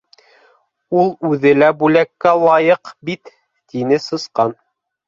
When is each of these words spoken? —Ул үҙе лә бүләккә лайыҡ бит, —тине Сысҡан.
—Ул 1.01 1.11
үҙе 1.29 1.53
лә 1.59 1.69
бүләккә 1.83 2.33
лайыҡ 2.47 2.95
бит, 3.11 3.35
—тине 3.37 4.03
Сысҡан. 4.11 4.61